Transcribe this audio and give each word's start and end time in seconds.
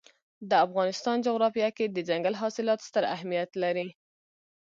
د 0.49 0.51
افغانستان 0.65 1.17
جغرافیه 1.27 1.69
کې 1.77 1.85
دځنګل 1.95 2.33
حاصلات 2.41 2.79
ستر 2.87 3.03
اهمیت 3.15 3.51
لري. 3.63 3.87